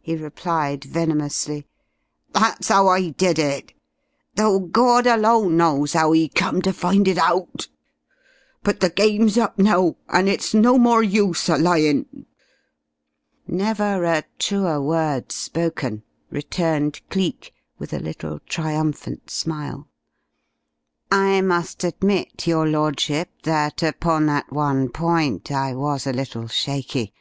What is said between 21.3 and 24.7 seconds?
must admit, your Lordship, that upon that